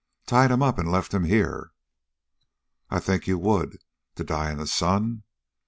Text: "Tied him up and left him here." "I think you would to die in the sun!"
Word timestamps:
"Tied 0.25 0.49
him 0.49 0.63
up 0.63 0.79
and 0.79 0.91
left 0.91 1.13
him 1.13 1.25
here." 1.25 1.73
"I 2.89 2.99
think 2.99 3.27
you 3.27 3.37
would 3.37 3.77
to 4.15 4.23
die 4.23 4.49
in 4.49 4.57
the 4.57 4.65
sun!" 4.65 5.21